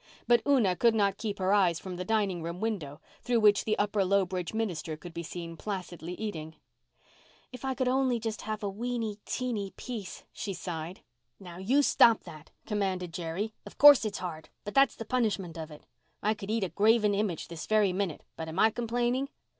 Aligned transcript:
But 0.27 0.41
Una 0.47 0.75
could 0.75 0.95
not 0.95 1.19
keep 1.19 1.37
her 1.37 1.53
eyes 1.53 1.77
from 1.79 1.95
the 1.95 2.03
dining 2.03 2.41
room 2.41 2.59
window, 2.59 2.99
through 3.21 3.39
which 3.39 3.65
the 3.65 3.77
Upper 3.77 4.03
Lowbridge 4.03 4.51
minister 4.51 4.97
could 4.97 5.13
be 5.13 5.21
seen, 5.21 5.55
placidly 5.55 6.15
eating. 6.15 6.55
"If 7.51 7.63
I 7.63 7.75
could 7.75 7.87
only 7.87 8.15
have 8.15 8.23
just 8.23 8.41
a 8.47 8.67
weeny, 8.67 9.19
teeny 9.25 9.73
piece," 9.77 10.23
she 10.33 10.53
sighed. 10.55 11.01
"Now, 11.39 11.57
you 11.59 11.83
stop 11.83 12.23
that," 12.23 12.49
commanded 12.65 13.13
Jerry. 13.13 13.53
"Of 13.63 13.77
course 13.77 14.03
it's 14.03 14.17
hard—but 14.17 14.73
that's 14.73 14.95
the 14.95 15.05
punishment 15.05 15.55
of 15.55 15.69
it. 15.69 15.85
I 16.23 16.33
could 16.33 16.49
eat 16.49 16.63
a 16.63 16.69
graven 16.69 17.13
image 17.13 17.47
this 17.47 17.67
very 17.67 17.93
minute, 17.93 18.23
but 18.35 18.47
am 18.47 18.57
I 18.57 18.71
complaining? 18.71 19.29